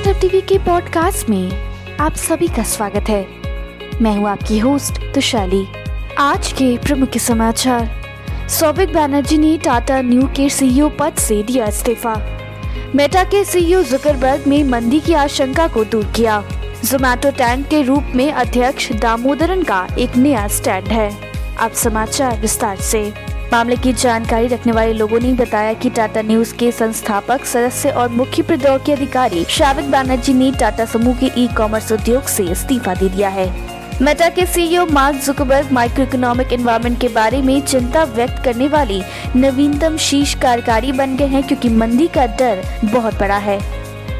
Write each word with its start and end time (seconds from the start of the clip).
Startup 0.00 0.20
TV 0.20 0.40
के 0.40 0.58
podcast 0.58 1.28
में 1.28 1.50
आप 2.00 2.14
सभी 2.14 2.48
का 2.48 2.62
स्वागत 2.62 3.08
है। 3.08 3.26
मैं 4.02 4.16
हूँ 4.16 4.28
आपकी 4.28 4.58
होस्ट 4.58 5.14
तुशाली। 5.14 5.66
आज 6.18 6.52
के 6.52 6.78
प्रमुख 6.78 7.18
समाचार। 7.18 7.90
सौभिक 8.48 8.92
बैनर्जी 8.92 9.38
ने 9.38 9.58
टाटा 9.58 10.00
न्यू 10.00 10.22
के 10.22 10.48
सीईओ 10.50 10.88
पद 10.88 11.14
से 11.14 11.42
दिया 11.42 11.66
इस्तीफा। 11.66 12.14
मेटा 12.94 13.24
के 13.24 13.44
सीईओ 13.44 13.82
जुकरबर्ग 13.82 14.46
ने 14.46 14.62
मंदी 14.62 15.00
की 15.00 15.14
आशंका 15.14 15.68
को 15.68 15.84
दूर 15.84 16.04
किया। 16.16 16.42
जोमैटो 16.84 17.30
टैंक 17.30 17.68
के 17.68 17.82
रूप 17.82 18.12
में 18.14 18.32
अध्यक्ष 18.32 18.92
दामोदरन 18.92 19.62
का 19.62 19.86
एक 19.98 20.16
नया 20.16 20.48
स्टैंड 20.48 20.88
है। 20.88 21.32
अब 21.56 21.72
समाचार 21.72 22.40
विस्तार 22.40 22.76
से। 22.76 23.29
मामले 23.52 23.76
की 23.76 23.92
जानकारी 23.92 24.46
रखने 24.46 24.72
वाले 24.72 24.92
लोगों 24.92 25.18
ने 25.20 25.32
बताया 25.32 25.72
कि 25.74 25.90
टाटा 25.90 26.22
न्यूज़ 26.22 26.54
के 26.54 26.70
संस्थापक, 26.72 27.44
सदस्य 27.44 27.90
और 27.90 28.08
मुख्य 28.08 28.42
प्रौद्योगिकी 28.42 28.92
अधिकारी 28.92 29.44
श्राविक 29.44 29.90
बैनर्जी 29.90 30.34
ने 30.34 30.50
टाटा 30.52 30.84
समूह 30.84 31.18
के 31.18 31.30
ई 31.36 31.46
कॉमर्स 31.56 31.90
उद्योग 31.92 32.26
से 32.26 32.44
इस्तीफा 32.44 32.94
दे 32.94 33.08
दिया 33.08 33.28
है। 33.28 33.48
मेटा 34.02 34.28
के 34.28 34.46
CEO 34.46 34.86
Mark 34.86 35.16
Zuckerberg 35.16 35.72
micro 35.72 36.04
economic 36.04 36.52
environment 36.52 37.00
के 37.00 37.08
बारे 37.08 37.42
में 37.42 37.60
चिंता 37.60 38.04
व्यक्त 38.14 38.42
करने 38.44 38.68
वाली 38.68 39.02
नवीनतम 39.36 39.96
शीर्ष 39.96 40.34
कार्यकारी 40.34 40.92
बन 40.92 41.16
गए 41.16 41.26
हैं 41.26 41.42
क्योंकि 41.42 41.68
मंदी 41.68 42.06
का 42.06 42.26
डर 42.36 42.62
बहुत 42.84 43.18
बड़ा 43.20 43.38
है। 43.38 43.58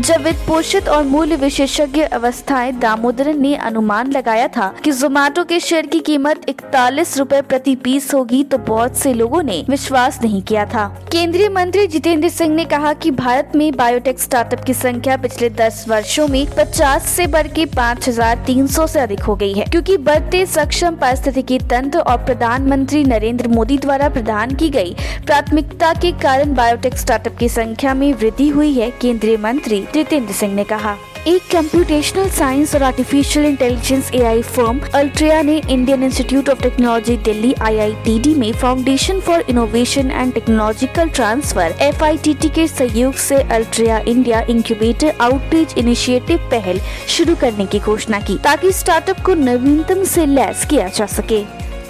जब 0.00 0.22
वित्त 0.22 0.40
पोषित 0.46 0.88
और 0.88 1.02
मूल्य 1.04 1.36
विशेषज्ञ 1.36 2.02
अवस्थाएँ 2.02 2.72
दामोदरन 2.72 3.40
ने 3.40 3.54
अनुमान 3.56 4.10
लगाया 4.12 4.48
था 4.48 4.74
कि 4.84 4.92
जोमेटो 4.92 5.44
के 5.44 5.60
शेयर 5.60 5.86
की 5.86 6.00
कीमत 6.00 6.40
इकतालीस 6.48 7.16
रूपए 7.18 7.40
प्रति 7.42 7.74
पीस 7.76 8.14
होगी 8.14 8.42
तो 8.44 8.58
बहुत 8.58 8.96
से 8.96 9.12
लोगों 9.14 9.42
ने 9.42 9.64
विश्वास 9.70 10.18
नहीं 10.22 10.42
किया 10.42 10.64
था। 10.66 10.86
केंद्रीय 11.12 11.48
मंत्री 11.48 11.86
जितेंद्र 11.86 12.28
सिंह 12.28 12.54
ने 12.54 12.64
कहा 12.64 12.92
कि 12.92 13.10
भारत 13.10 13.52
में 13.54 13.76
बायोटेक 13.76 14.18
स्टार्टअप 14.20 14.64
की 14.64 14.74
संख्या 14.74 15.16
पिछले 15.16 15.50
10 15.50 15.88
वर्षों 15.88 16.28
में 16.28 16.46
50 16.46 17.06
से 17.06 17.26
बढ़ 17.26 17.46
के 17.46 17.66
5,300 17.66 18.88
से 18.88 19.00
अधिक 19.00 19.20
हो 19.20 19.36
गई 19.36 19.52
है 19.52 19.64
क्योंकि 19.64 19.96
बढ़ते 19.96 20.46
सक्षम 20.46 20.96
पारिस्थितिकी 20.96 21.58
तंत्र 21.58 21.98
और 21.98 22.16
प्रधानमंत्री 22.16 23.04
नरेंद्र 23.04 23.48
मोदी 23.48 23.78
द्वारा 23.78 24.08
प्रदान 24.08 24.54
की 24.54 24.68
गई 24.68 24.96
प्राथमिकता 25.26 25.94
के 25.94 26.12
कारण 26.12 26.54
बायोटेक 26.54 26.96
स्टार्टअप 26.96 27.36
की 27.36 27.48
संख्या 27.48 27.94
में 27.94 28.12
वृद्धि 28.14 28.48
हुई 28.48 28.72
है 28.72 28.90
केंद्रीय 28.90 29.36
मंत्री 29.36 29.83
जितेंद्र 29.94 30.32
सिंह 30.32 30.54
ने 30.54 30.64
कहा। 30.64 30.96
एक 31.26 31.42
कंप्यूटेशनल 31.52 32.28
साइंस 32.28 32.74
और 32.74 32.82
artificial 32.82 33.46
intelligence 33.46 34.10
AI 34.14 34.42
firm 34.42 34.80
Altria 34.94 35.40
ने 35.42 35.56
Indian 35.60 36.02
Institute 36.02 36.48
of 36.48 36.62
Technology 36.62 37.16
Delhi 37.18 37.52
IITD 37.62 38.34
में 38.34 38.52
foundation 38.52 39.20
for 39.20 39.44
innovation 39.48 40.10
and 40.10 40.32
technological 40.34 41.08
transfer 41.10 41.74
FITT 41.82 42.48
के 42.48 42.66
सहयोग 42.68 43.14
से 43.20 43.42
Altria 43.42 43.98
India 43.98 44.40
incubator 44.50 45.14
outreach 45.20 45.76
initiative 45.78 46.48
पहल 46.50 46.80
शुरू 47.08 47.34
करने 47.34 47.66
की 47.66 47.78
घोषणा 47.78 48.20
की, 48.20 48.38
ताकि 48.38 48.72
स्टार्टअप 48.72 49.20
को 49.20 49.34
नवीनतम 49.34 50.04
से 50.04 50.26
लैस 50.26 50.64
किया 50.64 50.88
जा 50.88 51.06
सके। 51.08 51.42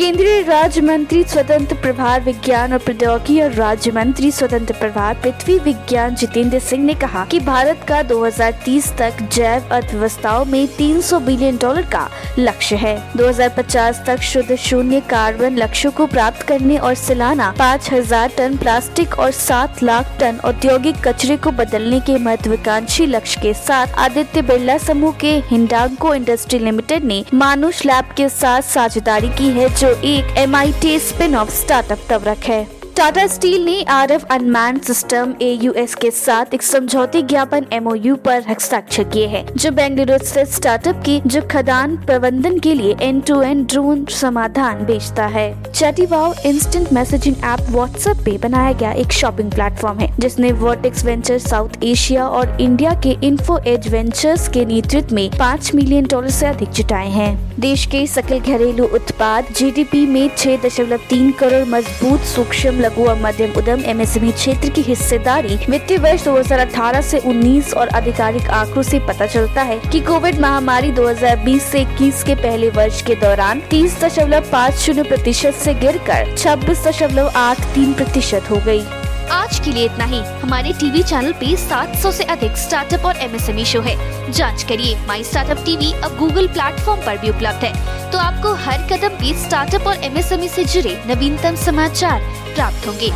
केंद्रीय 0.00 0.40
राज्य 0.42 0.80
मंत्री 0.80 1.22
स्वतंत्र 1.24 1.76
प्रभार 1.76 2.20
विज्ञान 2.20 2.72
और 2.72 2.78
प्रौद्योगिकी 2.78 3.40
और 3.40 3.50
राज्य 3.52 3.90
मंत्री 3.90 4.30
स्वतंत्र 4.30 4.74
प्रभार 4.74 5.14
पृथ्वी 5.14 5.58
विज्ञान 5.58 6.14
जितेंद्र 6.14 6.58
सिंह 6.58 6.84
ने 6.84 6.94
कहा 6.94 7.24
कि 7.24 7.40
भारत 7.40 7.84
का 7.88 8.00
2030 8.08 8.88
तक 8.98 9.18
जैव 9.32 9.68
अर्थव्यवस्थाओं 9.70 10.44
में 10.44 10.66
300 10.76 11.20
बिलियन 11.22 11.56
डॉलर 11.56 11.86
का 11.92 12.08
लक्ष्य 12.38 12.76
है। 12.76 12.96
2050 13.16 14.00
तक 14.06 14.20
शुद्ध 14.20 14.56
शून्य 14.56 15.00
कार्बन 15.10 15.56
लक्ष्यों 15.56 15.92
को 15.92 16.06
प्राप्त 16.06 16.42
करने 16.42 16.78
और 16.78 16.94
सालाना 16.94 17.52
5000 17.58 18.36
टन 18.36 18.56
प्लास्टिक 18.56 19.18
और 19.18 19.30
7 19.32 19.82
लाख 19.82 20.16
टन 20.20 20.40
औद्योगिक 20.44 21.06
कचरे 21.08 21.36
को 21.36 21.50
बदलने 21.60 22.00
के 22.00 22.16
महत्वाकांक्षी 22.20 23.06
लक्ष्य 23.06 23.40
के 23.42 23.54
साथ 23.56 23.94
आदित्य 23.98 24.42
बिरला 24.42 24.78
समूह 24.78 25.12
के 25.20 25.36
हिंडांको 25.50 26.14
इंडस्ट्री 26.14 26.58
लिमिटेड 26.58 27.04
ने 27.04 27.24
मानुष 27.34 27.84
लैब 27.86 28.14
के 28.16 28.28
साथ 28.30 28.62
साझेदारी 28.72 29.28
की 29.28 29.50
है, 29.50 29.68
जो 29.70 29.88
एक 29.90 30.36
M 30.38 30.56
I 30.56 30.72
T 30.72 30.98
spin 30.98 31.34
off 31.36 31.50
startup 31.50 31.98
तवरक 32.08 32.44
है। 32.44 32.79
टाटा 32.96 33.26
स्टील 33.26 33.64
ने 33.64 33.82
R 33.84 34.12
F 34.12 34.24
unmanned 34.30 34.78
system 34.78 35.34
AUS 35.42 35.94
के 35.94 36.10
साथ 36.10 36.54
एक 36.54 36.62
समझौते 36.62 37.22
ज्ञापन 37.22 37.66
एमओयू 37.72 38.16
पर 38.16 38.42
हस्ताक्षर 38.48 39.04
किए 39.04 39.26
हैं, 39.26 39.44
जो 39.56 39.70
बेंगलुरु 39.70 40.18
स्थित 40.26 40.48
स्टार्टअप 40.48 41.02
की, 41.06 41.20
जो 41.26 41.40
खदान 41.50 41.96
प्रबंधन 41.96 42.58
के 42.58 42.74
लिए 42.74 42.96
एंड 43.00 43.22
टू 43.24 43.40
एंड 43.42 43.66
ड्रोन 43.66 44.04
समाधान 44.10 44.84
बेचता 44.84 45.26
है। 45.26 45.72
चैटीवाओ 45.72 46.32
इंस्टेंट 46.46 46.92
मैसेजिंग 46.92 47.36
ऐप 47.44 47.70
व्हाट्सएप 47.70 48.16
पे 48.24 48.36
बनाया 48.38 48.72
गया 48.72 48.92
एक 48.92 49.12
शॉपिंग 49.12 49.50
प्लेटफॉर्म 49.52 49.98
है, 49.98 50.10
जिसने 50.18 50.52
वर्टेक्स 50.52 51.04
वेंचर 51.04 51.38
साउथ 51.38 51.84
एशिया 51.84 52.26
और 52.28 52.56
इंडिया 52.60 52.94
के 53.06 53.16
इन्फो 53.26 53.58
एज 53.66 53.88
वेंचर्स 53.88 54.48
के 54.48 54.64
नेतृत्व 54.64 55.14
में 55.14 55.28
पाँच 55.38 55.74
मिलियन 55.74 56.06
डॉलर 56.10 56.28
ऐसी 56.28 56.46
अधिक 56.46 56.70
जुटाए 56.70 57.08
हैं। 57.08 57.60
देश 57.60 57.86
के 57.86 58.06
सकल 58.06 58.38
घरेलू 58.40 58.84
उत्पाद 58.94 59.52
जीडीपी 59.56 60.06
में 60.06 60.30
छह 60.36 60.56
दशमलव 60.56 61.00
तीन 61.10 61.30
करोड़ 61.32 61.64
मज़बूत 61.68 62.20
सूक्ष्म 62.26 62.79
लघु 62.80 63.04
और 63.04 63.20
मध्यम 63.20 63.52
उद्यम 63.52 63.84
एमएसएमई 63.84 64.32
क्षेत्र 64.32 64.68
की 64.68 64.82
हिस्सेदारी 64.82 65.56
वित्तीय 65.68 65.98
वर्ष 65.98 66.24
2018 66.24 67.02
से 67.02 67.20
19 67.20 67.74
और 67.74 67.88
आधिकारिक 67.88 68.48
आंकड़ों 68.50 68.82
से 68.82 68.98
पता 68.98 69.26
चलता 69.26 69.62
है 69.62 69.78
कि 69.92 70.00
कोविड 70.00 70.40
महामारी 70.40 70.92
2020 70.92 71.60
से 71.62 71.84
21 71.84 72.22
के 72.22 72.34
पहले 72.34 72.70
वर्ष 72.70 73.02
के 73.02 73.14
दौरान 73.14 73.60
तीस 73.70 74.00
दशमलव 74.04 74.50
पाँच 74.52 74.74
शून्य 74.76 75.02
प्रतिशत 75.02 75.54
से 75.54 75.74
गिरकर 75.74 76.36
छब्बीस 76.36 76.86
दशमलव 76.86 77.30
आठ 77.36 77.64
तीन 77.74 77.92
प्रतिशत 77.92 78.50
हो 78.50 78.56
गई। 78.66 78.82
आज 79.30 79.58
के 79.64 79.72
लिए 79.72 79.84
इतना 79.84 80.04
ही। 80.04 80.20
हमारे 80.40 80.72
टीवी 80.72 81.02
चैनल 81.02 81.32
पे 81.32 81.54
700 81.56 82.12
से 82.12 82.24
अधिक 82.24 82.56
स्टार्टअप 82.56 83.04
और 83.06 83.16
एमएसएमई 83.16 83.64
शो 83.64 83.80
है। 83.80 83.96
जाँच 84.32 84.62
करिए 84.62 84.96
माई 85.08 85.24
स्टार्टअप 85.24 85.64
टीवी 85.64 85.92
अब 86.04 86.16
गूगल 86.18 86.46
प्लेटफॉर्म 86.46 87.00
पर 87.00 87.18
भी 87.18 87.30
उपलब्ध 87.30 87.64
है। 87.64 87.99
तो 88.12 88.18
आपको 88.18 88.54
हर 88.54 88.88
कदम 88.88 89.08
पे 89.08 89.40
स्टार्टअप 89.40 89.86
और 89.86 90.04
एमएसएमई 90.04 90.48
से 90.48 90.64
जुड़े 90.64 91.02
नवीनतम 91.06 91.56
समाचार 91.56 92.20
प्राप्त 92.54 92.86
होंगे। 92.86 93.10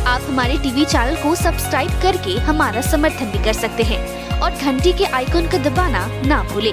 आप 0.00 0.20
हमारे 0.28 0.58
टीवी 0.58 0.84
चैनल 0.84 1.16
को 1.16 1.34
सब्सक्राइब 1.34 1.90
करके 2.02 2.40
हमारा 2.40 2.80
समर्थन 2.80 3.26
भी 3.26 3.44
कर 3.44 3.52
सकते 3.52 3.82
हैं 3.82 4.40
और 4.40 4.50
घंटी 4.50 4.92
के 4.92 5.04
आइकन 5.04 5.46
को 5.46 5.58
दबाना 5.58 6.22
ना 6.26 6.42
भूले। 6.42 6.72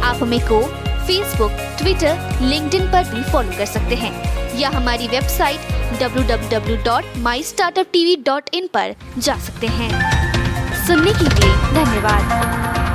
आप 0.00 0.18
हमें 0.22 0.40
को 0.40 0.62
फेसबुक 1.06 1.52
ट्विटर 1.78 2.38
लिंक्डइन 2.42 2.86
पर 2.86 3.04
भी 3.04 3.32
फॉलो 3.32 3.50
कर 3.58 3.66
सकते 3.66 3.94
हैं 3.94 4.58
या 4.58 4.70
हमारी 4.70 5.08
वेबसाइट 5.08 5.60
www.mystartuptv.in 6.02 8.68
पर 8.74 8.94
जा 9.18 9.38
सकते 9.38 9.66
हैं। 9.66 9.90
सुनने 10.86 11.12
के 11.12 11.24
लिए 11.24 11.52
धन्यवाद। 11.74 12.87